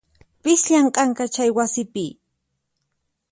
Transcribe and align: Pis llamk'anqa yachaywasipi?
Pis 0.45 0.61
llamk'anqa 0.69 1.23
yachaywasipi? 1.27 2.05